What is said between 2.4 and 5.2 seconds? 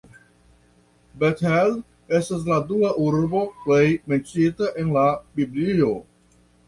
la dua urbo plej menciita en la